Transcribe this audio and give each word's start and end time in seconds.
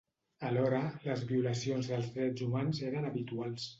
Alhora, 0.47 0.79
les 1.03 1.21
violacions 1.31 1.91
dels 1.91 2.09
drets 2.17 2.45
humans 2.47 2.81
eren 2.89 3.11
habituals. 3.11 3.69